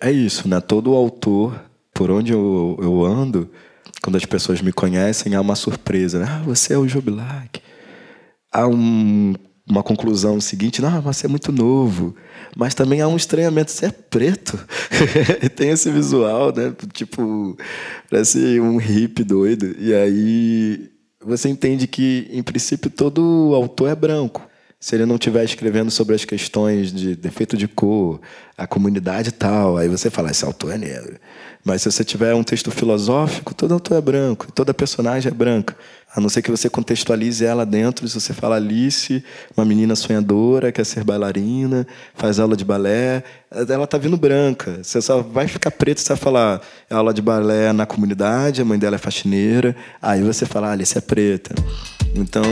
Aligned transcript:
É 0.00 0.10
isso, 0.10 0.48
né? 0.48 0.60
Todo 0.60 0.94
autor, 0.94 1.60
por 1.92 2.10
onde 2.10 2.32
eu, 2.32 2.78
eu 2.80 3.04
ando, 3.04 3.50
quando 4.02 4.16
as 4.16 4.24
pessoas 4.24 4.60
me 4.60 4.72
conhecem, 4.72 5.34
há 5.34 5.40
uma 5.40 5.56
surpresa. 5.56 6.20
Né? 6.20 6.26
Ah, 6.28 6.42
você 6.44 6.74
é 6.74 6.78
o 6.78 6.86
Jobilac. 6.86 7.60
Há 8.52 8.66
um, 8.66 9.34
uma 9.68 9.82
conclusão 9.82 10.40
seguinte, 10.40 10.80
não, 10.80 11.02
você 11.02 11.26
é 11.26 11.28
muito 11.28 11.50
novo. 11.50 12.14
Mas 12.56 12.74
também 12.74 13.00
há 13.00 13.08
um 13.08 13.16
estranhamento, 13.16 13.70
você 13.70 13.86
é 13.86 13.90
preto. 13.90 14.58
Tem 15.56 15.70
esse 15.70 15.90
visual, 15.90 16.54
né? 16.54 16.74
Tipo, 16.92 17.56
parece 18.08 18.60
um 18.60 18.76
hippie 18.76 19.24
doido. 19.24 19.74
E 19.78 19.92
aí 19.92 20.90
você 21.20 21.48
entende 21.48 21.86
que, 21.86 22.28
em 22.30 22.42
princípio, 22.42 22.90
todo 22.90 23.52
autor 23.54 23.90
é 23.90 23.94
branco 23.94 24.47
se 24.80 24.94
ele 24.94 25.04
não 25.06 25.16
estiver 25.16 25.44
escrevendo 25.44 25.90
sobre 25.90 26.14
as 26.14 26.24
questões 26.24 26.92
de 26.92 27.16
defeito 27.16 27.56
de 27.56 27.66
cor, 27.66 28.20
a 28.56 28.66
comunidade 28.66 29.32
tal, 29.32 29.76
aí 29.76 29.88
você 29.88 30.08
fala, 30.08 30.30
esse 30.30 30.44
autor 30.44 30.74
é 30.74 30.78
negro. 30.78 31.18
Mas 31.64 31.82
se 31.82 31.90
você 31.90 32.04
tiver 32.04 32.34
um 32.34 32.44
texto 32.44 32.70
filosófico, 32.70 33.52
todo 33.52 33.74
autor 33.74 33.98
é 33.98 34.00
branco, 34.00 34.52
toda 34.52 34.72
personagem 34.72 35.30
é 35.30 35.34
branca. 35.34 35.76
A 36.14 36.20
não 36.20 36.28
ser 36.30 36.40
que 36.40 36.50
você 36.50 36.70
contextualize 36.70 37.44
ela 37.44 37.66
dentro, 37.66 38.08
se 38.08 38.18
você 38.18 38.32
fala 38.32 38.56
Alice, 38.56 39.22
uma 39.54 39.64
menina 39.64 39.94
sonhadora, 39.94 40.72
quer 40.72 40.86
ser 40.86 41.04
bailarina, 41.04 41.86
faz 42.14 42.40
aula 42.40 42.56
de 42.56 42.64
balé, 42.64 43.22
ela 43.50 43.84
está 43.84 43.98
vindo 43.98 44.16
branca. 44.16 44.80
Você 44.82 45.02
só 45.02 45.20
vai 45.20 45.46
ficar 45.46 45.70
preto 45.70 46.00
você 46.00 46.16
falar 46.16 46.62
aula 46.90 47.12
de 47.12 47.20
balé 47.20 47.74
na 47.74 47.84
comunidade, 47.84 48.62
a 48.62 48.64
mãe 48.64 48.78
dela 48.78 48.96
é 48.96 48.98
faxineira, 48.98 49.76
aí 50.00 50.22
você 50.22 50.46
fala, 50.46 50.68
ah, 50.68 50.72
Alice 50.72 50.96
é 50.96 51.00
preta. 51.00 51.54
Então, 52.14 52.42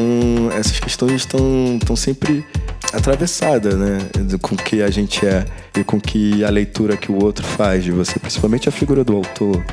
essas 0.57 0.79
questões 0.79 1.23
estão, 1.23 1.79
estão 1.81 1.97
sempre 1.97 2.45
atravessadas 2.93 3.75
né, 3.75 3.99
com 4.43 4.55
o 4.55 4.59
que 4.59 4.83
a 4.83 4.91
gente 4.91 5.27
é 5.27 5.47
e 5.77 5.83
com 5.83 5.99
que 5.99 6.45
a 6.45 6.51
leitura 6.51 6.95
que 6.95 7.11
o 7.11 7.25
outro 7.25 7.45
faz 7.45 7.83
de 7.83 7.91
você, 7.91 8.19
principalmente 8.19 8.69
a 8.69 8.73
figura 8.73 9.03
do 9.03 9.17
autor. 9.17 9.65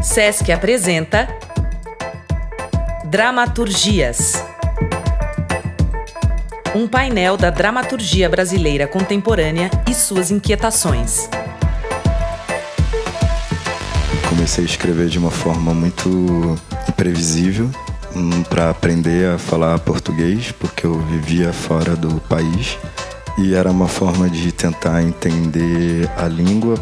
Sesc 0.00 0.52
apresenta 0.52 1.28
Dramaturgias. 3.08 4.32
Um 6.74 6.88
painel 6.88 7.36
da 7.36 7.50
dramaturgia 7.50 8.28
brasileira 8.28 8.88
contemporânea 8.88 9.70
e 9.88 9.94
suas 9.94 10.32
inquietações. 10.32 11.30
Comecei 14.28 14.64
a 14.64 14.66
escrever 14.66 15.06
de 15.06 15.20
uma 15.20 15.30
forma 15.30 15.72
muito 15.72 16.58
imprevisível 16.88 17.70
hum, 18.14 18.42
para 18.42 18.70
aprender 18.70 19.30
a 19.30 19.38
falar 19.38 19.78
português, 19.78 20.50
porque 20.50 20.84
eu 20.84 20.98
vivia 21.02 21.52
fora 21.52 21.94
do 21.94 22.20
país 22.22 22.76
e 23.38 23.54
era 23.54 23.70
uma 23.70 23.86
forma 23.86 24.28
de 24.28 24.50
tentar 24.50 25.00
entender 25.04 26.10
a 26.16 26.26
língua. 26.26 26.74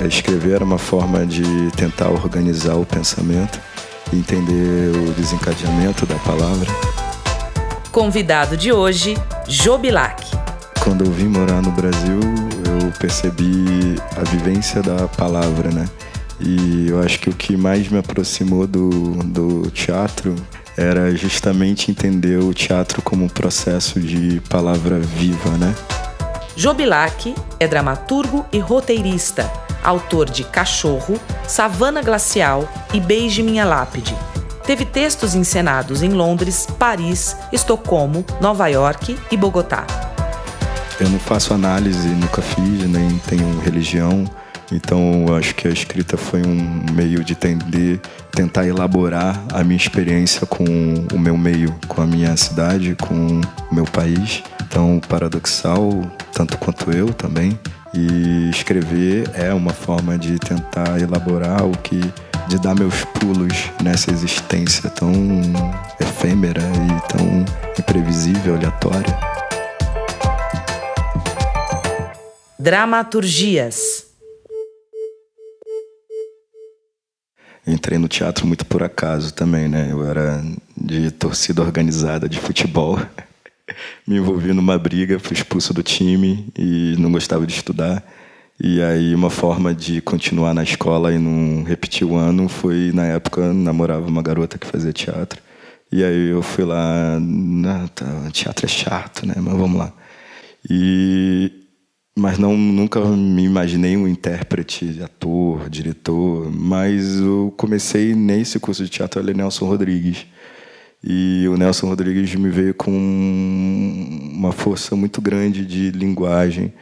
Escrever 0.00 0.56
era 0.56 0.64
uma 0.64 0.78
forma 0.78 1.24
de 1.24 1.44
tentar 1.76 2.08
organizar 2.08 2.74
o 2.74 2.84
pensamento 2.84 3.69
entender 4.16 4.90
o 4.96 5.12
desencadeamento 5.12 6.06
da 6.06 6.16
palavra. 6.16 6.66
Convidado 7.92 8.56
de 8.56 8.72
hoje, 8.72 9.16
Jobilac. 9.48 10.24
Quando 10.82 11.04
eu 11.04 11.10
vim 11.10 11.26
morar 11.26 11.60
no 11.60 11.70
Brasil, 11.70 12.20
eu 12.66 12.92
percebi 12.98 13.96
a 14.16 14.24
vivência 14.30 14.82
da 14.82 15.08
palavra, 15.08 15.70
né? 15.70 15.88
E 16.40 16.88
eu 16.88 17.00
acho 17.02 17.18
que 17.18 17.28
o 17.28 17.34
que 17.34 17.56
mais 17.56 17.88
me 17.88 17.98
aproximou 17.98 18.66
do, 18.66 18.90
do 19.24 19.70
teatro 19.70 20.34
era 20.76 21.14
justamente 21.14 21.90
entender 21.90 22.38
o 22.38 22.54
teatro 22.54 23.02
como 23.02 23.24
um 23.24 23.28
processo 23.28 24.00
de 24.00 24.40
palavra 24.48 24.98
viva, 24.98 25.50
né? 25.58 25.74
Jobilac 26.56 27.34
é 27.58 27.68
dramaturgo 27.68 28.46
e 28.52 28.58
roteirista 28.58 29.50
autor 29.82 30.28
de 30.28 30.44
Cachorro, 30.44 31.18
Savana 31.46 32.02
Glacial 32.02 32.68
e 32.92 33.00
Beije 33.00 33.42
Minha 33.42 33.64
Lápide. 33.64 34.16
Teve 34.64 34.84
textos 34.84 35.34
encenados 35.34 36.02
em 36.02 36.10
Londres, 36.10 36.66
Paris, 36.78 37.36
Estocolmo, 37.52 38.24
Nova 38.40 38.68
York 38.68 39.18
e 39.30 39.36
Bogotá. 39.36 39.86
Eu 41.00 41.08
não 41.08 41.18
faço 41.18 41.54
análise, 41.54 42.08
nunca 42.08 42.42
fiz, 42.42 42.86
nem 42.86 43.18
tenho 43.26 43.58
religião. 43.60 44.24
Então, 44.70 45.26
acho 45.36 45.54
que 45.54 45.66
a 45.66 45.70
escrita 45.70 46.16
foi 46.16 46.42
um 46.42 46.84
meio 46.92 47.24
de 47.24 47.32
entender, 47.32 48.00
tentar 48.30 48.66
elaborar 48.66 49.42
a 49.52 49.64
minha 49.64 49.76
experiência 49.76 50.46
com 50.46 50.64
o 51.12 51.18
meu 51.18 51.36
meio, 51.36 51.74
com 51.88 52.02
a 52.02 52.06
minha 52.06 52.36
cidade, 52.36 52.94
com 52.94 53.40
o 53.40 53.74
meu 53.74 53.84
país. 53.84 54.42
Então, 54.62 55.00
paradoxal, 55.08 55.90
tanto 56.32 56.56
quanto 56.58 56.92
eu 56.92 57.12
também. 57.12 57.58
E 57.92 58.50
escrever 58.50 59.28
é 59.34 59.52
uma 59.52 59.72
forma 59.72 60.16
de 60.16 60.38
tentar 60.38 61.00
elaborar 61.00 61.64
o 61.64 61.72
que 61.72 62.00
de 62.48 62.58
dar 62.58 62.74
meus 62.74 63.04
pulos 63.04 63.70
nessa 63.82 64.10
existência 64.10 64.90
tão 64.90 65.12
efêmera 66.00 66.60
e 66.62 67.12
tão 67.12 67.44
imprevisível, 67.78 68.56
aleatória. 68.56 69.16
Dramaturgias. 72.58 74.06
Entrei 77.66 77.98
no 77.98 78.08
teatro 78.08 78.46
muito 78.46 78.66
por 78.66 78.82
acaso 78.82 79.32
também, 79.32 79.68
né? 79.68 79.88
Eu 79.90 80.04
era 80.04 80.42
de 80.76 81.10
torcida 81.10 81.62
organizada 81.62 82.28
de 82.28 82.38
futebol. 82.38 82.98
me 84.06 84.16
envolvi 84.16 84.52
numa 84.52 84.78
briga, 84.78 85.18
fui 85.18 85.36
expulso 85.36 85.72
do 85.74 85.82
time 85.82 86.46
e 86.56 86.94
não 86.98 87.10
gostava 87.12 87.46
de 87.46 87.52
estudar. 87.54 88.02
E 88.62 88.82
aí 88.82 89.14
uma 89.14 89.30
forma 89.30 89.74
de 89.74 90.00
continuar 90.02 90.52
na 90.52 90.62
escola 90.62 91.12
e 91.12 91.18
não 91.18 91.64
repetir 91.64 92.06
o 92.06 92.16
ano 92.16 92.48
foi, 92.48 92.92
na 92.92 93.06
época, 93.06 93.52
namorava 93.54 94.06
uma 94.06 94.22
garota 94.22 94.58
que 94.58 94.66
fazia 94.66 94.92
teatro. 94.92 95.40
E 95.90 96.04
aí 96.04 96.28
eu 96.28 96.42
fui 96.42 96.64
lá, 96.64 97.18
tá, 97.94 98.30
teatro 98.32 98.66
é 98.66 98.68
chato, 98.68 99.26
né? 99.26 99.34
Mas 99.38 99.56
vamos 99.56 99.78
lá. 99.78 99.92
E 100.68 101.50
mas 102.16 102.38
não 102.38 102.56
nunca 102.56 103.00
me 103.00 103.44
imaginei 103.44 103.96
um 103.96 104.06
intérprete, 104.06 105.00
ator, 105.02 105.70
diretor, 105.70 106.50
mas 106.52 107.18
eu 107.18 107.54
comecei 107.56 108.14
nesse 108.14 108.58
curso 108.60 108.84
de 108.84 108.90
teatro 108.90 109.20
ali 109.20 109.32
Nelson 109.32 109.66
Rodrigues. 109.66 110.26
E 111.02 111.48
o 111.48 111.56
Nelson 111.56 111.88
Rodrigues 111.88 112.34
me 112.34 112.50
veio 112.50 112.74
com 112.74 112.90
uma 112.90 114.52
força 114.52 114.94
muito 114.94 115.20
grande 115.20 115.64
de 115.64 115.90
linguagem. 115.90 116.72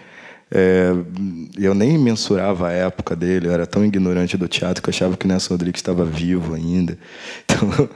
É, 0.51 0.91
eu 1.59 1.75
nem 1.75 1.99
mensurava 1.99 2.69
a 2.69 2.73
época 2.73 3.15
dele, 3.15 3.49
eu 3.49 3.53
era 3.53 3.67
tão 3.67 3.85
ignorante 3.85 4.37
do 4.37 4.49
teatro 4.49 4.83
que 4.83 4.89
eu 4.89 4.95
achava 4.95 5.17
que 5.17 5.27
o 5.27 5.29
Nelson 5.29 5.55
Rodrigues 5.55 5.79
estava 5.79 6.05
vivo 6.05 6.55
ainda. 6.55 6.99
Então, 7.51 7.89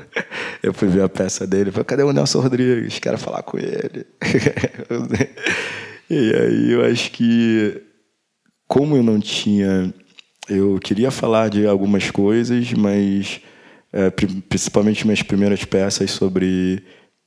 eu 0.63 0.73
fui 0.73 0.89
ver 0.89 1.03
a 1.03 1.09
peça 1.09 1.47
dele 1.47 1.69
e 1.69 1.73
falei: 1.73 1.85
cadê 1.85 2.03
o 2.03 2.13
Nelson 2.13 2.41
Rodrigues? 2.41 2.99
Quero 2.99 3.19
falar 3.19 3.43
com 3.43 3.59
ele. 3.59 4.07
e 6.11 6.35
aí 6.35 6.73
eu 6.73 6.85
acho 6.85 7.11
que, 7.13 7.81
como 8.67 8.97
eu 8.97 9.03
não 9.03 9.21
tinha. 9.21 9.93
Eu 10.49 10.81
queria 10.83 11.11
falar 11.11 11.49
de 11.49 11.67
algumas 11.67 12.11
coisas, 12.11 12.73
mas 12.73 13.41
é, 13.93 14.11
principalmente 14.49 15.05
minhas 15.05 15.23
primeiras 15.23 15.65
peças 15.65 16.11
sobre 16.11 16.83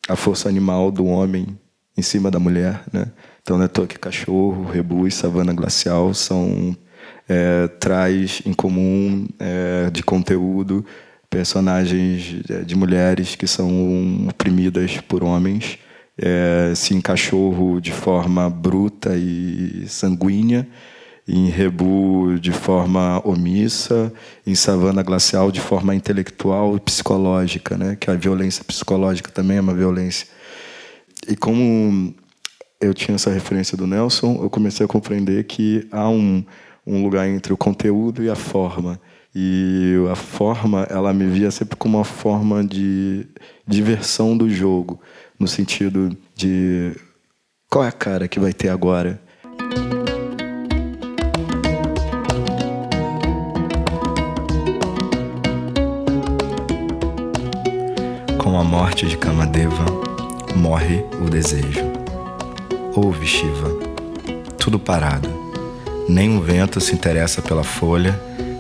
a 0.08 0.16
força 0.16 0.50
animal 0.50 0.92
do 0.92 1.06
homem 1.06 1.58
em 1.98 2.02
cima 2.02 2.30
da 2.30 2.40
mulher, 2.40 2.82
né? 2.92 3.12
Então, 3.42 3.58
né, 3.58 3.68
Toque 3.68 4.00
Cachorro, 4.00 4.66
Rebu 4.66 5.08
e 5.08 5.12
Savana 5.12 5.54
Glacial 5.54 6.14
são 6.14 6.76
é, 7.30 7.68
traz 7.80 8.42
em 8.46 8.54
comum 8.54 9.28
é, 9.40 9.90
de 9.92 10.04
conteúdo 10.04 10.86
personagens 11.30 12.42
é, 12.50 12.62
de 12.62 12.76
mulheres 12.76 13.36
que 13.36 13.48
são 13.48 14.28
oprimidas 14.28 14.98
por 15.02 15.24
homens, 15.24 15.78
é, 16.18 16.74
se 16.76 16.94
em 16.94 17.02
cachorro 17.02 17.80
de 17.82 17.92
forma 17.92 18.50
bruta 18.50 19.16
e 19.16 19.86
sanguínea, 19.88 20.68
em 21.28 21.50
Rebu 21.50 22.38
de 22.40 22.52
forma 22.52 23.22
omissa, 23.28 24.14
em 24.46 24.54
Savana 24.54 25.02
Glacial 25.02 25.52
de 25.52 25.60
forma 25.60 25.96
intelectual 25.96 26.76
e 26.76 26.80
psicológica, 26.80 27.78
né? 27.78 27.96
que 27.96 28.12
a 28.12 28.16
violência 28.16 28.64
psicológica 28.64 29.32
também 29.32 29.58
é 29.58 29.62
uma 29.62 29.74
violência. 29.74 30.28
E 31.28 31.36
como 31.36 32.14
eu 32.80 32.94
tinha 32.94 33.16
essa 33.16 33.32
referência 33.32 33.76
do 33.76 33.88
Nelson, 33.88 34.40
eu 34.42 34.50
comecei 34.50 34.86
a 34.86 34.90
compreender 34.90 35.44
que 35.46 35.88
há 35.92 36.08
um, 36.08 36.46
um 36.86 37.04
lugar 37.04 37.28
entre 37.28 37.52
o 37.52 37.58
conteúdo 37.58 38.24
e 38.24 38.30
a 38.30 38.36
forma. 38.36 39.00
E 39.34 39.96
a 40.12 40.16
forma, 40.16 40.84
ela 40.90 41.12
me 41.14 41.26
via 41.26 41.52
sempre 41.52 41.76
como 41.76 41.98
uma 41.98 42.06
forma 42.06 42.64
de 42.64 43.28
diversão 43.68 44.38
do 44.38 44.50
jogo, 44.50 45.02
no 45.38 45.48
sentido 45.48 46.16
de 46.36 46.94
qual 47.70 47.84
é 47.84 47.90
a 47.90 47.92
cara 47.92 48.28
que 48.28 48.40
vai 48.40 48.54
ter 48.54 48.70
agora? 48.70 49.20
Morte 58.66 59.06
de 59.06 59.16
Kamadeva, 59.16 59.86
morre 60.56 61.06
o 61.24 61.30
desejo. 61.30 61.86
Ouve, 62.96 63.28
Shiva, 63.28 63.70
tudo 64.58 64.80
parado. 64.80 65.30
Nem 66.10 66.36
o 66.36 66.42
vento 66.42 66.82
se 66.82 66.94
interessa 66.94 67.42
pela 67.42 67.64
folha, 67.64 68.20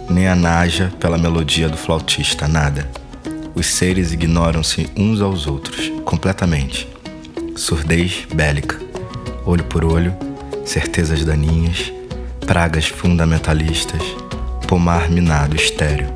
nem 0.09 0.27
a 0.27 0.35
naja 0.35 0.93
pela 0.99 1.17
melodia 1.17 1.67
do 1.67 1.75
flautista, 1.75 2.47
nada. 2.47 2.89
Os 3.55 3.65
seres 3.65 4.11
ignoram-se 4.11 4.87
uns 4.95 5.21
aos 5.21 5.47
outros, 5.47 5.91
completamente. 6.05 6.87
Surdez 7.55 8.27
bélica, 8.33 8.79
olho 9.43 9.63
por 9.63 9.83
olho, 9.83 10.15
certezas 10.65 11.25
daninhas, 11.25 11.91
pragas 12.45 12.85
fundamentalistas, 12.85 14.01
pomar 14.67 15.09
minado 15.09 15.55
estéreo. 15.55 16.13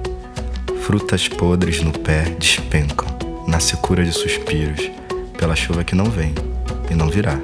Frutas 0.81 1.27
podres 1.27 1.81
no 1.81 1.91
pé 1.91 2.23
despencam, 2.39 3.08
na 3.49 3.59
secura 3.59 4.05
de 4.05 4.11
suspiros, 4.11 4.91
pela 5.37 5.55
chuva 5.55 5.83
que 5.83 5.95
não 5.95 6.05
vem 6.05 6.35
e 6.89 6.93
não 6.93 7.09
virá. 7.09 7.39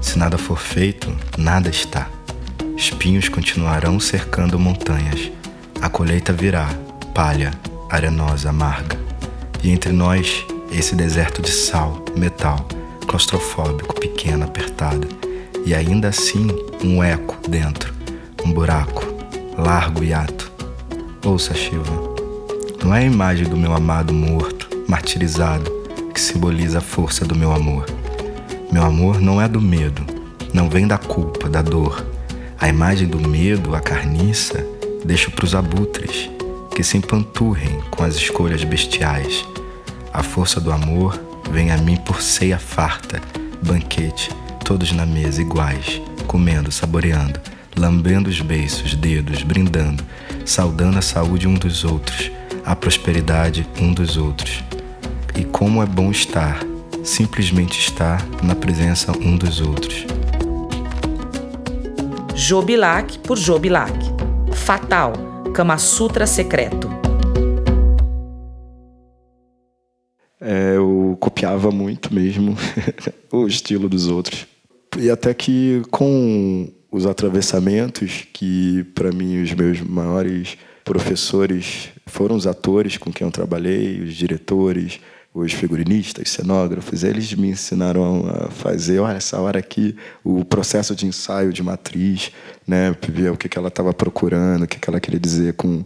Se 0.00 0.18
nada 0.18 0.36
for 0.36 0.58
feito, 0.58 1.08
nada 1.38 1.68
está. 1.68 2.10
Espinhos 2.76 3.28
continuarão 3.28 4.00
cercando 4.00 4.58
montanhas. 4.58 5.30
A 5.80 5.88
colheita 5.88 6.32
virá, 6.32 6.68
palha, 7.14 7.52
arenosa, 7.88 8.50
amarga. 8.50 8.98
E 9.62 9.70
entre 9.70 9.92
nós, 9.92 10.44
esse 10.72 10.96
deserto 10.96 11.40
de 11.40 11.50
sal, 11.50 12.04
metal, 12.16 12.66
claustrofóbico, 13.06 14.00
pequeno, 14.00 14.44
apertado. 14.44 15.06
E 15.64 15.74
ainda 15.74 16.08
assim, 16.08 16.48
um 16.82 17.04
eco 17.04 17.36
dentro, 17.48 17.94
um 18.44 18.52
buraco, 18.52 19.06
largo 19.56 20.02
e 20.02 20.12
ato. 20.12 20.50
Ouça, 21.24 21.54
Shiva. 21.54 22.10
Não 22.82 22.92
é 22.94 23.00
a 23.00 23.04
imagem 23.04 23.46
do 23.46 23.56
meu 23.56 23.74
amado 23.74 24.12
morto, 24.12 24.59
martirizado, 24.90 25.70
que 26.12 26.20
simboliza 26.20 26.78
a 26.78 26.80
força 26.80 27.24
do 27.24 27.36
meu 27.36 27.52
amor. 27.52 27.86
Meu 28.72 28.82
amor 28.82 29.20
não 29.20 29.40
é 29.40 29.46
do 29.46 29.60
medo, 29.60 30.04
não 30.52 30.68
vem 30.68 30.84
da 30.84 30.98
culpa, 30.98 31.48
da 31.48 31.62
dor. 31.62 32.04
A 32.58 32.68
imagem 32.68 33.06
do 33.06 33.20
medo, 33.20 33.76
a 33.76 33.80
carniça, 33.80 34.66
deixo 35.04 35.30
para 35.30 35.44
os 35.44 35.54
abutres, 35.54 36.28
que 36.74 36.82
se 36.82 36.96
empanturrem 36.96 37.80
com 37.88 38.02
as 38.02 38.16
escolhas 38.16 38.64
bestiais. 38.64 39.46
A 40.12 40.24
força 40.24 40.60
do 40.60 40.72
amor 40.72 41.20
vem 41.52 41.70
a 41.70 41.76
mim 41.78 41.96
por 41.96 42.20
ceia 42.20 42.58
farta, 42.58 43.20
banquete, 43.62 44.30
todos 44.64 44.90
na 44.90 45.06
mesa 45.06 45.40
iguais, 45.40 46.02
comendo, 46.26 46.72
saboreando, 46.72 47.40
lambendo 47.76 48.28
os 48.28 48.40
beiços, 48.40 48.96
dedos, 48.96 49.44
brindando, 49.44 50.02
saudando 50.44 50.98
a 50.98 51.02
saúde 51.02 51.46
um 51.46 51.54
dos 51.54 51.84
outros, 51.84 52.32
a 52.64 52.74
prosperidade 52.74 53.64
um 53.80 53.94
dos 53.94 54.16
outros. 54.16 54.64
E 55.40 55.44
como 55.46 55.82
é 55.82 55.86
bom 55.86 56.10
estar, 56.10 56.60
simplesmente 57.02 57.80
estar 57.80 58.22
na 58.42 58.54
presença 58.54 59.10
um 59.20 59.38
dos 59.38 59.58
outros. 59.58 60.04
Jobilac 62.34 63.18
por 63.20 63.38
Jobilac. 63.38 63.90
Fatal, 64.52 65.14
Kama 65.54 65.78
Sutra 65.78 66.26
secreto. 66.26 66.90
É, 70.38 70.76
eu 70.76 71.16
copiava 71.18 71.70
muito 71.70 72.12
mesmo 72.12 72.54
o 73.32 73.46
estilo 73.46 73.88
dos 73.88 74.08
outros. 74.08 74.46
E 74.98 75.08
até 75.08 75.32
que 75.32 75.80
com 75.90 76.70
os 76.92 77.06
atravessamentos, 77.06 78.26
que 78.34 78.84
para 78.94 79.10
mim 79.10 79.42
os 79.42 79.54
meus 79.54 79.80
maiores 79.80 80.58
professores 80.84 81.88
foram 82.04 82.36
os 82.36 82.46
atores 82.46 82.98
com 82.98 83.10
quem 83.10 83.26
eu 83.26 83.30
trabalhei, 83.30 84.02
os 84.02 84.14
diretores, 84.14 85.00
os 85.32 85.52
figurinistas, 85.52 86.30
cenógrafos, 86.30 87.04
eles 87.04 87.32
me 87.34 87.50
ensinaram 87.50 88.26
a 88.28 88.50
fazer, 88.50 88.98
olha, 88.98 89.16
essa 89.16 89.40
hora 89.40 89.60
aqui, 89.60 89.94
o 90.24 90.44
processo 90.44 90.94
de 90.94 91.06
ensaio 91.06 91.52
de 91.52 91.62
matriz, 91.62 92.32
né, 92.66 92.94
ver 93.08 93.30
o 93.30 93.36
que, 93.36 93.56
ela 93.56 93.68
estava 93.68 93.94
procurando, 93.94 94.64
o 94.64 94.66
que, 94.66 94.78
ela 94.88 94.98
queria 94.98 95.20
dizer 95.20 95.54
com 95.54 95.84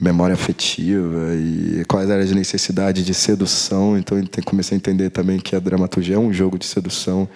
memória 0.00 0.34
afetiva 0.34 1.34
e 1.34 1.84
quais 1.88 2.08
eram 2.08 2.22
as 2.22 2.30
necessidades 2.30 3.04
de 3.04 3.14
sedução. 3.14 3.98
Então, 3.98 4.16
comecei 4.44 4.76
a 4.76 4.78
entender 4.78 5.10
também 5.10 5.40
que 5.40 5.56
a 5.56 5.60
dramaturgia 5.60 6.14
é 6.14 6.18
um 6.18 6.32
jogo 6.32 6.56
de 6.56 6.66
sedução. 6.66 7.28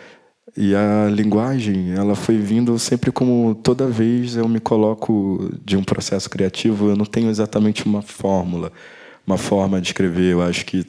E 0.56 0.74
a 0.74 1.08
linguagem, 1.10 1.92
ela 1.94 2.14
foi 2.14 2.36
vindo 2.36 2.78
sempre 2.78 3.10
como 3.10 3.54
toda 3.54 3.86
vez 3.86 4.36
eu 4.36 4.46
me 4.48 4.60
coloco 4.60 5.50
de 5.64 5.76
um 5.76 5.82
processo 5.82 6.28
criativo, 6.30 6.90
eu 6.90 6.96
não 6.96 7.06
tenho 7.06 7.30
exatamente 7.30 7.84
uma 7.84 8.02
fórmula 8.02 8.70
uma 9.26 9.38
forma 9.38 9.80
de 9.80 9.88
escrever. 9.88 10.32
Eu 10.32 10.42
acho 10.42 10.64
que 10.66 10.84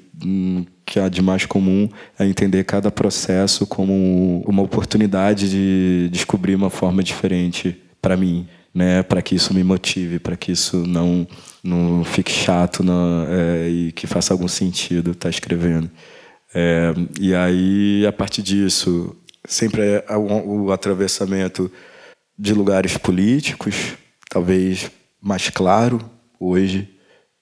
que 0.86 1.00
há 1.00 1.10
de 1.10 1.21
mais 1.21 1.45
comum 1.45 1.89
é 2.19 2.25
entender 2.25 2.63
cada 2.65 2.92
processo 2.92 3.65
como 3.65 4.44
uma 4.45 4.62
oportunidade 4.62 5.50
de 5.50 6.10
descobrir 6.12 6.56
uma 6.56 6.69
forma 6.69 7.04
diferente 7.04 7.75
para 8.01 8.15
mim, 8.15 8.48
né? 8.74 9.01
Para 9.04 9.21
que 9.21 9.36
isso 9.36 9.54
me 9.54 9.63
motive, 9.63 10.19
para 10.19 10.36
que 10.36 10.51
isso 10.51 10.77
não 10.86 11.27
não 11.63 12.04
fique 12.04 12.31
chato 12.31 12.83
não, 12.83 13.25
é, 13.30 13.69
e 13.69 13.92
que 13.94 14.06
faça 14.06 14.33
algum 14.33 14.50
sentido 14.50 15.12
estar 15.12 15.24
tá 15.24 15.30
escrevendo. 15.30 15.89
É, 16.54 16.94
e 17.19 17.33
aí, 17.33 18.06
a 18.06 18.12
partir 18.12 18.42
disso, 18.42 19.15
sempre 19.45 19.81
é 19.81 20.18
o, 20.18 20.65
o 20.65 20.71
atravessamento 20.71 21.71
de 22.38 22.54
lugares 22.54 22.98
políticos, 22.98 23.94
talvez 24.30 24.92
mais 25.21 25.50
claro 25.50 26.00
hoje, 26.39 26.89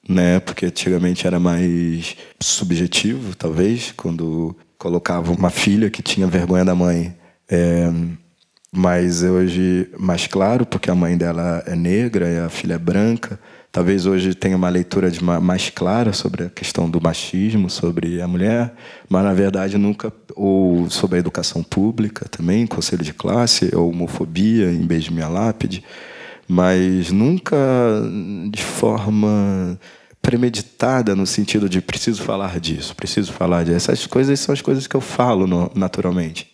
né? 0.07 0.39
Porque 0.39 0.65
antigamente 0.65 1.27
era 1.27 1.39
mais 1.39 2.15
subjetivo, 2.39 3.35
talvez, 3.35 3.93
quando 3.95 4.55
colocava 4.77 5.31
uma 5.31 5.49
filha 5.49 5.89
que 5.89 6.01
tinha 6.01 6.27
vergonha 6.27 6.65
da 6.65 6.75
mãe. 6.75 7.15
É, 7.49 7.91
mas 8.73 9.21
hoje 9.21 9.89
mais 9.99 10.27
claro, 10.27 10.65
porque 10.65 10.89
a 10.89 10.95
mãe 10.95 11.17
dela 11.17 11.61
é 11.67 11.75
negra 11.75 12.29
e 12.29 12.39
a 12.39 12.49
filha 12.49 12.75
é 12.75 12.79
branca. 12.79 13.39
Talvez 13.71 14.05
hoje 14.05 14.33
tenha 14.33 14.57
uma 14.57 14.69
leitura 14.69 15.09
de 15.09 15.23
mais 15.23 15.69
clara 15.69 16.11
sobre 16.11 16.45
a 16.45 16.49
questão 16.49 16.89
do 16.89 16.99
machismo, 16.99 17.69
sobre 17.69 18.21
a 18.21 18.27
mulher, 18.27 18.73
mas 19.07 19.23
na 19.23 19.33
verdade 19.33 19.77
nunca 19.77 20.11
ou 20.35 20.89
sobre 20.89 21.17
a 21.17 21.19
educação 21.19 21.63
pública 21.63 22.27
também, 22.27 22.67
conselho 22.67 23.03
de 23.03 23.13
classe, 23.13 23.73
ou 23.73 23.89
homofobia 23.89 24.71
em 24.71 24.85
Beijo 24.85 25.13
Minha 25.13 25.29
Lápide 25.29 25.83
mas 26.51 27.11
nunca 27.11 27.55
de 28.49 28.61
forma 28.61 29.79
premeditada 30.21 31.15
no 31.15 31.25
sentido 31.25 31.69
de 31.69 31.79
preciso 31.79 32.21
falar 32.23 32.59
disso, 32.59 32.93
preciso 32.93 33.31
falar 33.31 33.63
disso. 33.63 33.77
Essas 33.77 34.05
coisas 34.05 34.37
são 34.37 34.51
as 34.51 34.59
coisas 34.59 34.85
que 34.85 34.93
eu 34.93 34.99
falo 34.99 35.47
no, 35.47 35.71
naturalmente. 35.73 36.51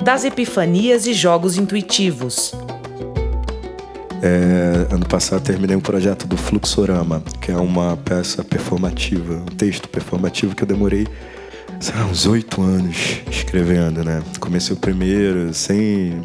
Das 0.00 0.24
epifanias 0.24 1.04
e 1.08 1.12
jogos 1.12 1.58
intuitivos. 1.58 2.54
É, 4.22 4.94
ano 4.94 5.06
passado 5.06 5.42
terminei 5.42 5.74
um 5.74 5.80
projeto 5.80 6.28
do 6.28 6.36
Fluxorama, 6.36 7.24
que 7.42 7.50
é 7.50 7.56
uma 7.56 7.96
peça 7.96 8.44
performativa, 8.44 9.34
um 9.34 9.56
texto 9.56 9.88
performativo 9.88 10.54
que 10.54 10.62
eu 10.62 10.68
demorei 10.68 11.08
sei 11.80 11.94
lá, 11.96 12.06
uns 12.06 12.26
oito 12.26 12.62
anos 12.62 13.20
escrevendo, 13.30 14.02
né? 14.02 14.22
Comecei 14.40 14.74
o 14.74 14.78
primeiro 14.78 15.52
sem 15.52 16.22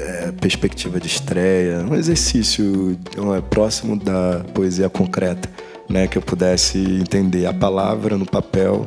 é, 0.00 0.32
perspectiva 0.32 0.98
de 0.98 1.06
estreia, 1.06 1.78
um 1.80 1.94
exercício 1.94 2.98
é, 3.36 3.40
próximo 3.42 3.96
da 3.96 4.42
poesia 4.54 4.88
concreta, 4.88 5.48
né, 5.88 6.06
que 6.06 6.16
eu 6.16 6.22
pudesse 6.22 6.78
entender 6.78 7.46
a 7.46 7.52
palavra 7.52 8.16
no 8.16 8.24
papel, 8.24 8.86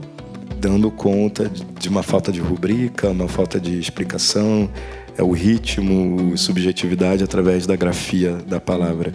dando 0.58 0.89
conta 0.89 1.51
de 1.79 1.89
uma 1.89 2.01
falta 2.01 2.32
de 2.32 2.39
rubrica, 2.39 3.10
uma 3.10 3.27
falta 3.27 3.60
de 3.60 3.77
explicação, 3.77 4.70
é 5.17 5.22
o 5.22 5.32
ritmo, 5.32 6.36
subjetividade 6.38 7.24
através 7.24 7.67
da 7.67 7.75
grafia 7.75 8.38
da 8.48 8.60
palavra. 8.60 9.13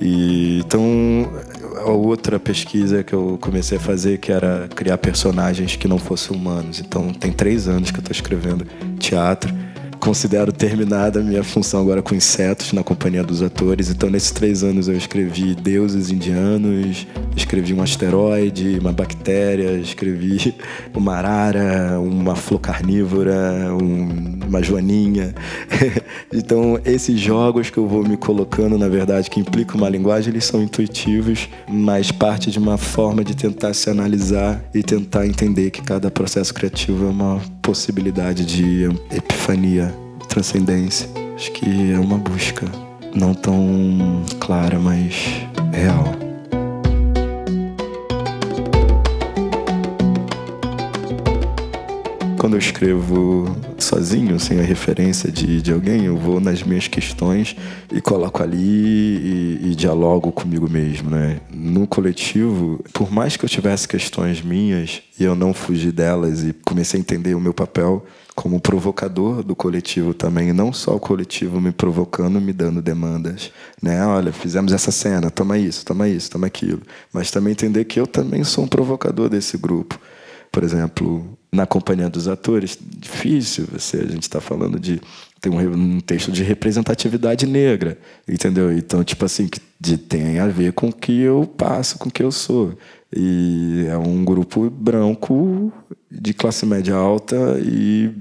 E 0.00 0.60
então 0.64 1.28
a 1.76 1.90
outra 1.90 2.40
pesquisa 2.40 3.04
que 3.04 3.12
eu 3.12 3.38
comecei 3.40 3.76
a 3.78 3.80
fazer 3.80 4.18
que 4.18 4.32
era 4.32 4.68
criar 4.74 4.98
personagens 4.98 5.76
que 5.76 5.86
não 5.86 5.98
fossem 5.98 6.36
humanos. 6.36 6.80
Então 6.80 7.12
tem 7.12 7.30
três 7.32 7.68
anos 7.68 7.90
que 7.90 7.98
eu 7.98 8.00
estou 8.00 8.12
escrevendo 8.12 8.66
teatro 8.98 9.54
considero 10.04 10.52
terminada 10.52 11.20
a 11.20 11.22
minha 11.22 11.42
função 11.42 11.80
agora 11.80 12.02
com 12.02 12.14
insetos 12.14 12.74
na 12.74 12.84
companhia 12.84 13.24
dos 13.24 13.42
atores. 13.42 13.88
Então, 13.88 14.10
nesses 14.10 14.30
três 14.30 14.62
anos, 14.62 14.86
eu 14.86 14.94
escrevi 14.94 15.54
deuses 15.54 16.10
indianos, 16.10 17.06
escrevi 17.34 17.72
um 17.72 17.80
asteroide, 17.80 18.78
uma 18.78 18.92
bactéria, 18.92 19.78
escrevi 19.78 20.54
uma 20.94 21.14
arara, 21.14 21.98
uma 21.98 22.36
flor 22.36 22.60
carnívora, 22.60 23.34
um, 23.80 24.40
uma 24.46 24.62
joaninha. 24.62 25.34
então, 26.30 26.78
esses 26.84 27.18
jogos 27.18 27.70
que 27.70 27.78
eu 27.78 27.88
vou 27.88 28.06
me 28.06 28.18
colocando, 28.18 28.76
na 28.76 28.88
verdade, 28.88 29.30
que 29.30 29.40
implicam 29.40 29.76
uma 29.78 29.88
linguagem, 29.88 30.34
eles 30.34 30.44
são 30.44 30.62
intuitivos, 30.62 31.48
mas 31.66 32.12
parte 32.12 32.50
de 32.50 32.58
uma 32.58 32.76
forma 32.76 33.24
de 33.24 33.34
tentar 33.34 33.72
se 33.72 33.88
analisar 33.88 34.62
e 34.74 34.82
tentar 34.82 35.26
entender 35.26 35.70
que 35.70 35.80
cada 35.80 36.10
processo 36.10 36.52
criativo 36.52 37.06
é 37.06 37.08
uma 37.08 37.40
possibilidade 37.62 38.44
de 38.44 38.84
epifania 39.10 39.93
transcendência. 40.26 41.08
Acho 41.34 41.50
que 41.52 41.92
é 41.92 41.98
uma 41.98 42.18
busca 42.18 42.66
não 43.14 43.34
tão 43.34 44.22
clara, 44.40 44.78
mas 44.78 45.14
real. 45.72 46.23
Quando 52.44 52.56
eu 52.56 52.58
escrevo 52.58 53.56
sozinho, 53.78 54.38
sem 54.38 54.60
a 54.60 54.62
referência 54.62 55.32
de, 55.32 55.62
de 55.62 55.72
alguém, 55.72 56.04
eu 56.04 56.14
vou 56.18 56.38
nas 56.40 56.62
minhas 56.62 56.86
questões 56.86 57.56
e 57.90 58.02
coloco 58.02 58.42
ali 58.42 58.58
e, 58.58 59.60
e 59.70 59.74
dialogo 59.74 60.30
comigo 60.30 60.68
mesmo, 60.68 61.08
né? 61.08 61.40
No 61.50 61.86
coletivo, 61.86 62.84
por 62.92 63.10
mais 63.10 63.34
que 63.34 63.46
eu 63.46 63.48
tivesse 63.48 63.88
questões 63.88 64.42
minhas 64.42 65.00
e 65.18 65.24
eu 65.24 65.34
não 65.34 65.54
fugi 65.54 65.90
delas 65.90 66.44
e 66.44 66.52
comecei 66.52 66.98
a 66.98 67.00
entender 67.00 67.34
o 67.34 67.40
meu 67.40 67.54
papel 67.54 68.04
como 68.34 68.60
provocador 68.60 69.42
do 69.42 69.56
coletivo 69.56 70.12
também, 70.12 70.52
não 70.52 70.70
só 70.70 70.96
o 70.96 71.00
coletivo 71.00 71.58
me 71.62 71.72
provocando, 71.72 72.38
me 72.42 72.52
dando 72.52 72.82
demandas, 72.82 73.50
né? 73.82 74.04
Olha, 74.04 74.34
fizemos 74.34 74.70
essa 74.74 74.90
cena, 74.90 75.30
toma 75.30 75.56
isso, 75.56 75.82
toma 75.82 76.10
isso, 76.10 76.30
toma 76.30 76.46
aquilo, 76.46 76.82
mas 77.10 77.30
também 77.30 77.52
entender 77.52 77.86
que 77.86 77.98
eu 77.98 78.06
também 78.06 78.44
sou 78.44 78.64
um 78.64 78.68
provocador 78.68 79.30
desse 79.30 79.56
grupo. 79.56 79.98
Por 80.54 80.62
exemplo, 80.62 81.36
na 81.52 81.66
companhia 81.66 82.08
dos 82.08 82.28
atores, 82.28 82.78
difícil 82.80 83.66
você, 83.72 83.96
a 83.96 84.06
gente 84.06 84.22
está 84.22 84.40
falando 84.40 84.78
de 84.78 85.00
tem 85.40 85.50
um, 85.50 85.96
um, 85.96 86.00
texto 86.00 86.30
de 86.30 86.44
representatividade 86.44 87.44
negra, 87.44 87.98
entendeu? 88.28 88.72
Então, 88.72 89.02
tipo 89.02 89.24
assim, 89.24 89.48
que 89.48 89.60
de, 89.80 89.98
tem 89.98 90.38
a 90.38 90.46
ver 90.46 90.72
com 90.72 90.90
o 90.90 90.92
que 90.92 91.20
eu 91.20 91.44
passo, 91.44 91.98
com 91.98 92.08
o 92.08 92.12
que 92.12 92.22
eu 92.22 92.30
sou. 92.30 92.78
E 93.12 93.84
é 93.88 93.98
um 93.98 94.24
grupo 94.24 94.70
branco 94.70 95.72
de 96.08 96.32
classe 96.32 96.64
média 96.64 96.94
alta 96.94 97.58
e 97.60 98.12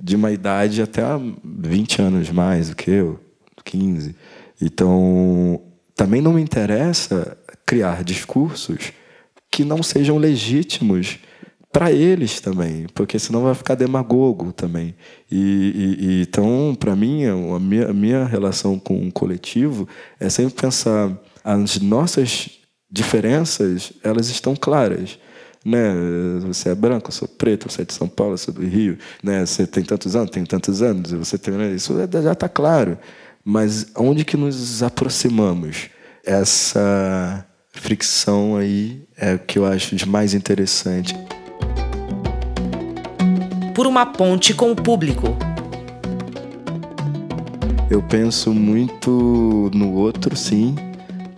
de 0.00 0.16
uma 0.16 0.32
idade 0.32 0.82
até 0.82 1.04
20 1.44 2.02
anos 2.02 2.28
mais 2.28 2.70
do 2.70 2.74
que 2.74 2.90
eu, 2.90 3.20
15. 3.64 4.16
Então, 4.60 5.62
também 5.94 6.20
não 6.20 6.32
me 6.32 6.42
interessa 6.42 7.38
criar 7.64 8.02
discursos 8.02 8.92
que 9.48 9.64
não 9.64 9.80
sejam 9.80 10.18
legítimos 10.18 11.20
para 11.76 11.92
eles 11.92 12.40
também, 12.40 12.86
porque 12.94 13.18
senão 13.18 13.42
vai 13.42 13.54
ficar 13.54 13.74
demagogo 13.74 14.50
também. 14.50 14.94
E, 15.30 15.36
e, 16.00 16.06
e 16.06 16.22
então, 16.22 16.74
para 16.80 16.96
mim, 16.96 17.26
a 17.26 17.60
minha, 17.60 17.90
a 17.90 17.92
minha 17.92 18.24
relação 18.24 18.78
com 18.78 19.06
o 19.06 19.12
coletivo 19.12 19.86
é 20.18 20.30
sempre 20.30 20.54
pensar 20.54 21.14
as 21.44 21.78
nossas 21.78 22.48
diferenças, 22.90 23.92
elas 24.02 24.30
estão 24.30 24.56
claras. 24.56 25.18
Né? 25.62 25.92
Você 26.46 26.70
é 26.70 26.74
branco, 26.74 27.08
eu 27.08 27.12
sou 27.12 27.28
preto, 27.28 27.70
você 27.70 27.82
é 27.82 27.84
de 27.84 27.92
São 27.92 28.08
Paulo, 28.08 28.32
eu 28.32 28.38
sou 28.38 28.54
do 28.54 28.64
Rio, 28.64 28.96
né? 29.22 29.44
Você 29.44 29.66
tem 29.66 29.84
tantos 29.84 30.16
anos, 30.16 30.30
tem 30.30 30.46
tantos 30.46 30.80
anos, 30.80 31.10
você 31.12 31.36
tem 31.36 31.52
né? 31.52 31.74
isso 31.74 31.94
já 32.22 32.32
está 32.32 32.48
claro. 32.48 32.96
Mas 33.44 33.88
onde 33.94 34.24
que 34.24 34.38
nos 34.38 34.82
aproximamos? 34.82 35.90
Essa 36.24 37.46
fricção 37.70 38.56
aí 38.56 39.06
é 39.14 39.34
o 39.34 39.38
que 39.40 39.58
eu 39.58 39.66
acho 39.66 39.94
de 39.94 40.08
mais 40.08 40.32
interessante 40.32 41.14
por 43.76 43.86
uma 43.86 44.06
ponte 44.06 44.54
com 44.54 44.72
o 44.72 44.74
público. 44.74 45.36
Eu 47.90 48.02
penso 48.02 48.54
muito 48.54 49.70
no 49.74 49.92
outro, 49.92 50.34
sim, 50.34 50.74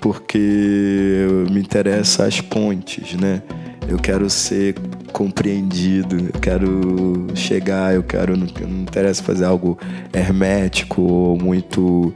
porque 0.01 1.27
me 1.51 1.59
interessa 1.59 2.27
as 2.27 2.41
pontes, 2.41 3.15
né? 3.15 3.43
Eu 3.89 3.97
quero 3.99 4.31
ser 4.31 4.77
compreendido, 5.13 6.17
eu 6.33 6.41
quero 6.41 7.27
chegar, 7.35 7.97
eu 7.97 8.05
quero 8.05 8.37
não, 8.37 8.47
não 8.47 8.83
interessa 8.83 9.21
fazer 9.21 9.45
algo 9.45 9.77
hermético 10.13 11.03
ou 11.03 11.37
muito 11.37 12.15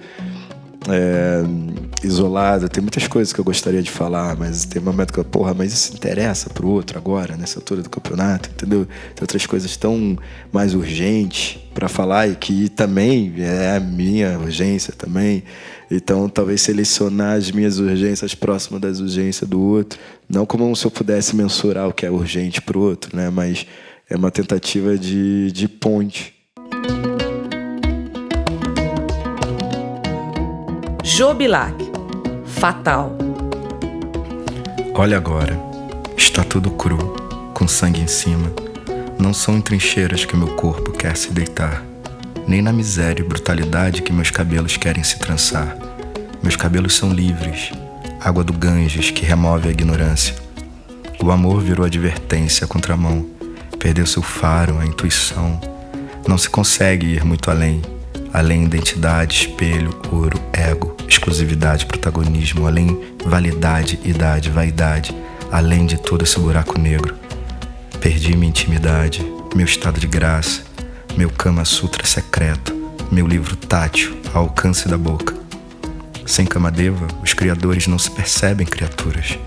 é, 0.88 1.42
isolado. 2.02 2.68
Tem 2.68 2.82
muitas 2.82 3.06
coisas 3.06 3.32
que 3.32 3.40
eu 3.40 3.44
gostaria 3.44 3.82
de 3.82 3.90
falar, 3.90 4.36
mas 4.36 4.64
tem 4.64 4.80
um 4.80 4.84
momento 4.84 5.12
que 5.12 5.18
eu, 5.18 5.24
porra, 5.24 5.54
mas 5.54 5.72
isso 5.72 5.94
interessa 5.94 6.50
pro 6.50 6.68
outro 6.68 6.98
agora, 6.98 7.36
nessa 7.36 7.58
altura 7.58 7.82
do 7.82 7.90
campeonato, 7.90 8.50
entendeu? 8.50 8.86
Tem 8.86 9.22
outras 9.22 9.46
coisas 9.46 9.76
tão 9.76 10.18
mais 10.52 10.74
urgentes 10.74 11.58
para 11.74 11.88
falar 11.88 12.28
e 12.28 12.36
que 12.36 12.68
também 12.68 13.34
é 13.38 13.76
a 13.76 13.80
minha 13.80 14.38
urgência 14.38 14.92
também. 14.96 15.42
Então, 15.90 16.28
talvez 16.28 16.62
selecionar 16.62 17.36
as 17.36 17.50
minhas 17.50 17.78
urgências 17.78 18.34
próximas 18.34 18.80
das 18.80 19.00
urgências 19.00 19.48
do 19.48 19.60
outro, 19.60 19.98
não 20.28 20.46
como 20.46 20.74
se 20.74 20.86
eu 20.86 20.90
pudesse 20.90 21.36
mensurar 21.36 21.88
o 21.88 21.92
que 21.92 22.06
é 22.06 22.10
urgente 22.10 22.62
pro 22.62 22.80
outro, 22.80 23.14
né? 23.14 23.28
Mas 23.30 23.66
é 24.08 24.16
uma 24.16 24.30
tentativa 24.30 24.96
de, 24.96 25.52
de 25.52 25.68
ponte. 25.68 26.34
Jobilac. 31.04 31.91
Fatal. 32.52 33.16
Olha 34.94 35.16
agora, 35.16 35.58
está 36.16 36.44
tudo 36.44 36.70
cru, 36.70 37.16
com 37.52 37.66
sangue 37.66 38.00
em 38.00 38.06
cima. 38.06 38.52
Não 39.18 39.34
são 39.34 39.56
em 39.56 39.60
trincheiras 39.60 40.24
que 40.24 40.36
meu 40.36 40.54
corpo 40.54 40.92
quer 40.92 41.16
se 41.16 41.32
deitar, 41.32 41.82
nem 42.46 42.62
na 42.62 42.72
miséria 42.72 43.22
e 43.22 43.26
brutalidade 43.26 44.02
que 44.02 44.12
meus 44.12 44.30
cabelos 44.30 44.76
querem 44.76 45.02
se 45.02 45.18
trançar. 45.18 45.76
Meus 46.42 46.54
cabelos 46.54 46.94
são 46.94 47.12
livres, 47.12 47.72
água 48.20 48.44
do 48.44 48.52
Ganges 48.52 49.10
que 49.10 49.24
remove 49.24 49.68
a 49.68 49.72
ignorância. 49.72 50.36
O 51.22 51.30
amor 51.32 51.60
virou 51.60 51.84
advertência 51.84 52.66
contra 52.66 52.94
a 52.94 52.96
mão, 52.96 53.26
perdeu 53.78 54.06
seu 54.06 54.22
faro, 54.22 54.78
a 54.78 54.86
intuição. 54.86 55.60
Não 56.28 56.38
se 56.38 56.48
consegue 56.48 57.06
ir 57.06 57.24
muito 57.24 57.50
além, 57.50 57.82
além 58.32 58.64
identidade, 58.64 59.36
espelho, 59.36 60.00
ouro, 60.10 60.40
ego, 60.52 60.96
exclusividade, 61.08 61.86
protagonismo, 61.86 62.66
além 62.66 62.98
validade, 63.24 64.00
idade, 64.04 64.50
vaidade, 64.50 65.14
além 65.50 65.86
de 65.86 65.98
todo 65.98 66.22
esse 66.22 66.38
buraco 66.38 66.78
negro. 66.78 67.14
Perdi 68.00 68.36
minha 68.36 68.48
intimidade, 68.48 69.24
meu 69.54 69.66
estado 69.66 70.00
de 70.00 70.06
graça, 70.06 70.62
meu 71.16 71.30
Kama 71.30 71.64
Sutra 71.64 72.06
secreto, 72.06 72.74
meu 73.10 73.26
livro 73.26 73.54
tátil 73.54 74.16
ao 74.32 74.44
alcance 74.44 74.88
da 74.88 74.96
boca. 74.96 75.34
Sem 76.26 76.46
Kamadeva, 76.46 77.06
os 77.22 77.34
criadores 77.34 77.86
não 77.86 77.98
se 77.98 78.10
percebem 78.10 78.66
criaturas. 78.66 79.38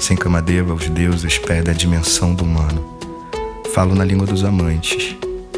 Sem 0.00 0.16
Kamadeva, 0.16 0.72
os 0.72 0.88
deuses 0.88 1.38
perdem 1.38 1.74
a 1.74 1.76
dimensão 1.76 2.34
do 2.34 2.44
humano. 2.44 2.98
Falo 3.74 3.94
na 3.94 4.04
língua 4.04 4.26
dos 4.26 4.44
amantes, 4.44 5.16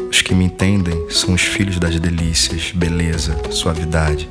os 0.09 0.21
que 0.21 0.33
me 0.33 0.45
entendem 0.45 1.09
são 1.09 1.33
os 1.33 1.41
filhos 1.41 1.77
das 1.79 1.99
delícias, 1.99 2.71
beleza, 2.71 3.37
suavidade. 3.51 4.29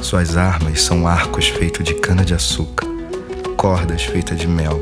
Suas 0.00 0.36
armas 0.36 0.82
são 0.82 1.06
arcos 1.06 1.48
feitos 1.48 1.84
de 1.84 1.94
cana-de-açúcar, 1.94 2.86
cordas 3.56 4.04
feitas 4.04 4.38
de 4.38 4.46
mel, 4.46 4.80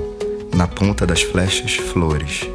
na 0.54 0.68
ponta 0.68 1.06
das 1.06 1.22
flechas, 1.22 1.76
flores. 1.76 2.48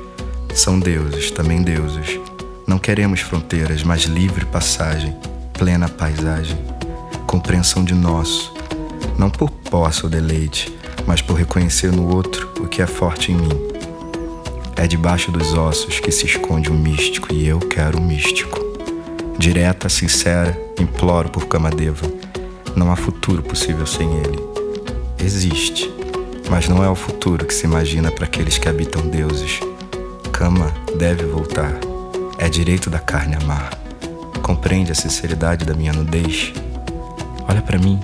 São 0.53 0.79
deuses, 0.79 1.31
também 1.31 1.62
deuses. 1.62 2.19
Não 2.67 2.79
queremos 2.79 3.19
fronteiras, 3.19 3.84
mas 3.84 4.03
livre 4.03 4.45
passagem, 4.45 5.15
plena 5.53 5.89
paisagem, 5.89 6.57
compreensão 7.27 7.84
de 7.84 7.93
nosso, 7.93 8.53
não 9.17 9.29
por 9.29 9.50
posse 9.50 10.03
ou 10.03 10.10
deleite, 10.10 10.75
mas 11.05 11.22
por 11.22 11.36
reconhecer 11.36 11.91
no 11.91 12.13
outro 12.15 12.51
o 12.60 12.67
que 12.67 12.81
é 12.81 12.88
forte 12.88 13.31
em 13.31 13.36
mim 13.36 13.75
é 14.75 14.88
debaixo 14.88 15.32
dos 15.32 15.53
ossos 15.53 16.00
que 16.00 16.12
se 16.12 16.25
esconde 16.25 16.70
o 16.70 16.74
um 16.74 16.77
místico 16.77 17.34
e 17.34 17.48
eu 17.48 17.60
quero 17.60 17.98
o 17.98 18.01
um 18.01 18.05
místico. 18.05 18.60
Direta, 19.38 19.89
sincera, 19.89 20.58
imploro 20.79 21.29
por 21.29 21.48
Kamadeva. 21.48 22.05
Não 22.75 22.91
há 22.91 22.96
futuro 22.96 23.41
possível 23.41 23.86
sem 23.86 24.12
ele. 24.17 24.39
Existe, 25.17 25.91
mas 26.50 26.67
não 26.67 26.84
é 26.84 26.89
o 26.89 26.96
futuro 26.96 27.46
que 27.46 27.53
se 27.53 27.65
imagina 27.65 28.12
para 28.12 28.25
aqueles 28.25 28.58
que 28.58 28.67
habitam 28.67 29.08
deuses. 29.08 29.60
Kama 30.32 30.72
deve 30.98 31.25
voltar. 31.25 31.74
É 32.38 32.50
direito 32.50 32.89
da 32.89 33.00
carne 33.00 33.36
amar. 33.36 33.72
Compreende 34.41 34.91
a 34.91 34.96
sinceridade 34.96 35.65
da 35.65 35.74
minha 35.74 35.94
nudez? 35.94 36.53
Olha 37.48 37.62
para 37.62 37.79
mim. 37.79 38.00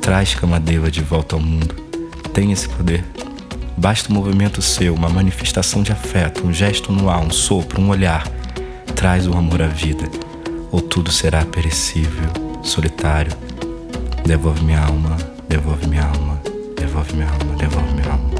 Traz 0.00 0.34
Kamadeva 0.34 0.90
de 0.90 1.00
volta 1.00 1.36
ao 1.36 1.40
mundo. 1.40 1.74
Tem 2.34 2.52
esse 2.52 2.68
poder. 2.68 3.04
Basta 3.80 4.12
um 4.12 4.14
movimento 4.14 4.60
seu, 4.60 4.94
uma 4.94 5.08
manifestação 5.08 5.82
de 5.82 5.90
afeto, 5.90 6.46
um 6.46 6.52
gesto 6.52 6.92
no 6.92 7.08
ar, 7.08 7.24
um 7.24 7.30
sopro, 7.30 7.80
um 7.80 7.88
olhar. 7.88 8.28
Traz 8.94 9.26
o 9.26 9.32
amor 9.32 9.62
à 9.62 9.68
vida, 9.68 10.04
ou 10.70 10.82
tudo 10.82 11.10
será 11.10 11.46
perecível, 11.46 12.28
solitário. 12.62 13.32
Devolve 14.22 14.62
minha 14.62 14.82
alma, 14.82 15.16
devolve 15.48 15.86
minha 15.86 16.04
alma, 16.04 16.38
devolve 16.76 17.14
minha 17.14 17.26
alma, 17.26 17.56
devolve 17.56 17.94
minha 17.94 18.10
alma. 18.10 18.30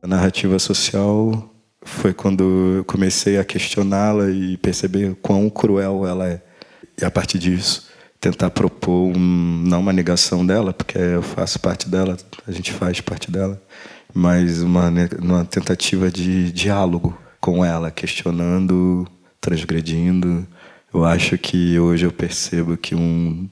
A 0.00 0.06
narrativa 0.06 0.60
social 0.60 1.52
foi 1.82 2.14
quando 2.14 2.76
eu 2.76 2.84
comecei 2.84 3.36
a 3.36 3.44
questioná-la 3.44 4.30
e 4.30 4.56
perceber 4.58 5.16
quão 5.16 5.50
cruel 5.50 6.06
ela 6.06 6.28
é. 6.28 6.40
E 7.02 7.04
a 7.04 7.10
partir 7.10 7.40
disso, 7.40 7.95
tentar 8.20 8.50
propor 8.50 9.16
um, 9.16 9.62
não 9.66 9.80
uma 9.80 9.92
negação 9.92 10.44
dela, 10.44 10.72
porque 10.72 10.98
eu 10.98 11.22
faço 11.22 11.58
parte 11.60 11.88
dela, 11.88 12.16
a 12.46 12.52
gente 12.52 12.72
faz 12.72 13.00
parte 13.00 13.30
dela, 13.30 13.60
mas 14.14 14.62
uma, 14.62 14.92
uma 15.20 15.44
tentativa 15.44 16.10
de 16.10 16.50
diálogo 16.52 17.16
com 17.40 17.64
ela, 17.64 17.90
questionando, 17.90 19.06
transgredindo. 19.40 20.46
Eu 20.92 21.04
acho 21.04 21.36
que 21.38 21.78
hoje 21.78 22.06
eu 22.06 22.12
percebo 22.12 22.76
que 22.76 22.94
um 22.94 23.48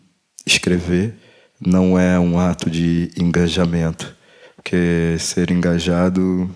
escrever 0.47 1.15
não 1.61 1.99
é 1.99 2.19
um 2.19 2.39
ato 2.39 2.69
de 2.69 3.11
engajamento, 3.17 4.15
Porque 4.57 5.17
ser 5.19 5.51
engajado 5.51 6.51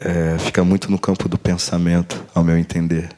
é, 0.00 0.36
fica 0.38 0.64
muito 0.64 0.90
no 0.90 0.98
campo 0.98 1.28
do 1.28 1.38
pensamento, 1.38 2.24
ao 2.34 2.42
meu 2.42 2.58
entender. 2.58 3.08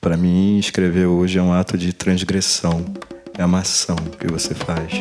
Para 0.00 0.16
mim, 0.16 0.58
escrever 0.58 1.06
hoje 1.06 1.38
é 1.38 1.42
um 1.42 1.52
ato 1.52 1.76
de 1.76 1.92
transgressão, 1.92 2.84
é 3.38 3.44
uma 3.44 3.60
ação 3.60 3.96
que 4.18 4.26
você 4.26 4.54
faz. 4.54 4.92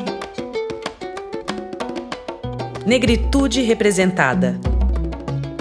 Negritude 2.85 3.61
representada. 3.61 4.59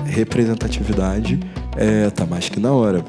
Representatividade 0.04 1.38
é, 1.76 2.10
tá 2.10 2.24
mais 2.24 2.48
que 2.48 2.58
na 2.58 2.72
hora. 2.72 3.04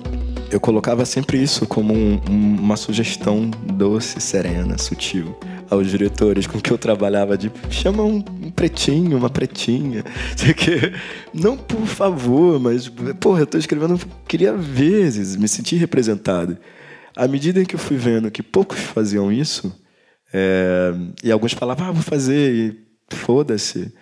Eu 0.51 0.59
colocava 0.59 1.05
sempre 1.05 1.41
isso 1.41 1.67
como 1.67 1.93
um, 1.93 2.19
um, 2.29 2.55
uma 2.59 2.75
sugestão 2.75 3.49
doce, 3.63 4.19
serena, 4.19 4.77
sutil 4.77 5.37
aos 5.69 5.87
diretores 5.87 6.47
com 6.47 6.59
que 6.59 6.71
eu 6.71 6.77
trabalhava 6.77 7.37
de 7.37 7.51
chama 7.69 8.03
um, 8.03 8.21
pretinho, 8.51 9.17
uma 9.17 9.29
pretinha, 9.29 10.03
sei 10.35 10.53
que 10.53 10.91
não 11.33 11.55
por 11.55 11.85
favor, 11.85 12.59
mas 12.59 12.91
porra, 13.19 13.41
eu 13.41 13.47
tô 13.47 13.57
escrevendo, 13.57 13.99
queria 14.27 14.53
vezes 14.53 15.35
me 15.35 15.47
sentir 15.47 15.75
representado. 15.75 16.57
À 17.19 17.27
medida 17.27 17.61
em 17.61 17.65
que 17.65 17.75
eu 17.75 17.79
fui 17.79 17.97
vendo 17.97 18.31
que 18.31 18.41
poucos 18.41 18.79
faziam 18.79 19.31
isso, 19.31 19.73
é, 20.33 20.93
e 21.23 21.31
alguns 21.31 21.53
falavam, 21.53 21.87
ah, 21.87 21.91
vou 21.91 22.03
fazer, 22.03 22.53
e 22.53 23.15
foda-se. 23.15 23.93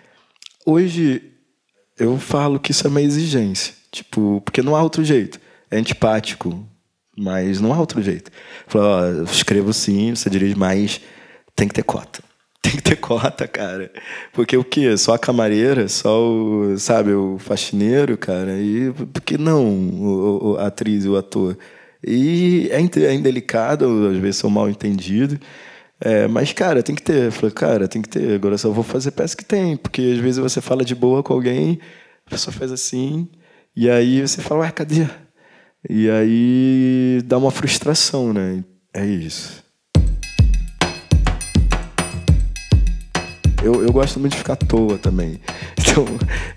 Hoje 0.64 1.22
eu 1.98 2.18
falo 2.18 2.60
que 2.60 2.70
isso 2.70 2.86
é 2.86 2.90
uma 2.90 3.02
exigência, 3.02 3.74
tipo, 3.90 4.40
porque 4.44 4.62
não 4.62 4.76
há 4.76 4.82
outro 4.82 5.02
jeito. 5.02 5.40
É 5.70 5.78
antipático, 5.78 6.66
mas 7.16 7.60
não 7.60 7.74
há 7.74 7.80
outro 7.80 8.00
jeito. 8.00 8.30
Falo, 8.66 8.84
ó, 8.84 9.24
escrevo 9.24 9.72
sim, 9.72 10.14
você 10.14 10.30
dirige 10.30 10.54
mais 10.54 11.00
tem 11.58 11.66
que 11.66 11.74
ter 11.74 11.82
cota. 11.82 12.22
Tem 12.62 12.72
que 12.72 12.82
ter 12.82 12.96
cota, 12.96 13.46
cara. 13.48 13.90
Porque 14.32 14.56
o 14.56 14.64
quê? 14.64 14.96
Só 14.96 15.14
a 15.14 15.18
camareira, 15.18 15.88
só 15.88 16.20
o, 16.20 16.76
sabe, 16.76 17.12
o 17.12 17.38
faxineiro, 17.38 18.18
cara. 18.18 18.58
E 18.58 18.92
por 18.92 19.22
que 19.22 19.38
não 19.38 19.64
o, 19.64 20.52
o, 20.52 20.56
a 20.56 20.66
atriz 20.66 21.04
e 21.04 21.08
o 21.08 21.16
ator? 21.16 21.56
E 22.04 22.68
é, 22.70 22.78
é 22.78 23.14
indelicado, 23.14 24.08
às 24.08 24.18
vezes 24.18 24.36
sou 24.36 24.50
mal 24.50 24.68
entendido. 24.68 25.38
É, 26.00 26.28
mas, 26.28 26.52
cara, 26.52 26.82
tem 26.82 26.94
que 26.94 27.02
ter. 27.02 27.24
Eu 27.26 27.32
falei, 27.32 27.50
cara, 27.52 27.88
tem 27.88 28.00
que 28.02 28.08
ter. 28.08 28.34
Agora 28.34 28.56
só 28.56 28.70
vou 28.70 28.84
fazer 28.84 29.10
peça 29.10 29.36
que 29.36 29.44
tem. 29.44 29.76
Porque 29.76 30.02
às 30.14 30.18
vezes 30.18 30.38
você 30.38 30.60
fala 30.60 30.84
de 30.84 30.94
boa 30.94 31.22
com 31.22 31.32
alguém, 31.32 31.80
a 32.26 32.30
pessoa 32.30 32.54
faz 32.54 32.70
assim, 32.70 33.28
e 33.74 33.88
aí 33.90 34.20
você 34.20 34.40
fala, 34.40 34.60
ué, 34.60 34.70
cadê? 34.70 35.06
E 35.88 36.10
aí 36.10 37.22
dá 37.24 37.38
uma 37.38 37.50
frustração, 37.50 38.32
né? 38.32 38.64
É 38.92 39.06
isso. 39.06 39.64
Eu, 43.62 43.82
eu 43.82 43.92
gosto 43.92 44.20
muito 44.20 44.32
de 44.32 44.38
ficar 44.38 44.52
à 44.52 44.56
toa 44.56 44.98
também. 44.98 45.40
Então, 45.98 46.06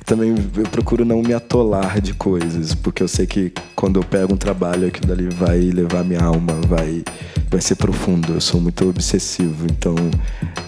também 0.05 0.35
eu 0.55 0.63
procuro 0.69 1.03
não 1.03 1.23
me 1.23 1.33
atolar 1.33 1.99
de 1.99 2.13
coisas, 2.13 2.75
porque 2.75 3.01
eu 3.01 3.07
sei 3.07 3.25
que 3.25 3.51
quando 3.75 3.99
eu 3.99 4.03
pego 4.03 4.35
um 4.35 4.37
trabalho, 4.37 4.87
aquilo 4.87 5.07
dali 5.07 5.29
vai 5.29 5.57
levar 5.57 6.03
minha 6.03 6.21
alma, 6.21 6.53
vai, 6.67 7.03
vai 7.49 7.59
ser 7.59 7.75
profundo. 7.75 8.33
Eu 8.33 8.41
sou 8.41 8.61
muito 8.61 8.87
obsessivo, 8.87 9.65
então. 9.65 9.95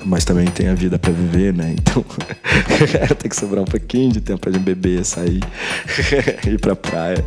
Mas 0.03 0.25
também 0.25 0.47
tem 0.47 0.69
a 0.69 0.73
vida 0.73 0.97
para 0.97 1.11
viver, 1.11 1.53
né? 1.53 1.75
Então, 1.83 2.03
tem 3.19 3.29
que 3.29 3.35
sobrar 3.35 3.61
um 3.61 3.67
pouquinho 3.67 4.11
de 4.11 4.21
tempo 4.21 4.39
pra 4.39 4.51
gente 4.51 4.63
beber, 4.63 5.05
sair, 5.05 5.41
ir 6.47 6.59
pra 6.59 6.75
praia. 6.75 7.23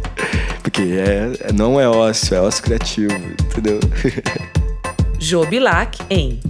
Porque 0.63 0.83
é, 0.83 1.53
não 1.53 1.81
é 1.81 1.89
ócio, 1.89 2.35
é 2.35 2.41
ócio 2.41 2.63
criativo, 2.65 3.15
entendeu? 3.15 3.79
Jobilac 5.21 5.99
em 6.11 6.41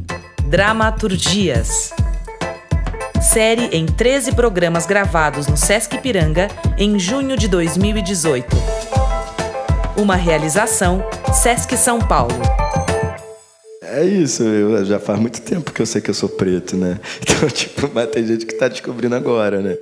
Dramaturgias 0.49 1.93
série 3.27 3.77
em 3.77 3.85
13 3.85 4.33
programas 4.33 4.87
gravados 4.87 5.49
no 5.49 5.57
Sesc 5.57 5.99
Piranga 6.01 6.49
em 6.79 6.97
junho 6.97 7.37
de 7.37 7.49
2018. 7.49 8.47
Uma 9.97 10.15
realização 10.15 11.05
Sesc 11.35 11.77
São 11.77 11.99
Paulo. 11.99 12.37
É 13.83 14.05
isso, 14.05 14.45
eu, 14.45 14.85
já 14.85 15.01
faz 15.01 15.19
muito 15.19 15.43
tempo 15.43 15.73
que 15.73 15.83
eu 15.83 15.87
sei 15.87 16.01
que 16.01 16.11
eu 16.11 16.15
sou 16.15 16.29
preto, 16.29 16.77
né? 16.77 17.01
Então, 17.21 17.49
tipo, 17.51 17.91
mas 17.93 18.09
tem 18.11 18.27
gente 18.27 18.47
que 18.47 18.55
tá 18.55 18.69
descobrindo 18.69 19.15
agora, 19.17 19.61
né? 19.61 19.77